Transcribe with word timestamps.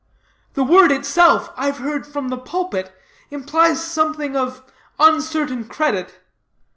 The 0.55 0.63
word 0.63 0.91
itself, 0.91 1.51
I've 1.55 1.77
heard 1.77 2.07
from 2.07 2.29
the 2.29 2.37
pulpit, 2.39 2.91
implies 3.29 3.83
something 3.85 4.35
of 4.35 4.63
uncertain 4.99 5.65
credit. 5.65 6.19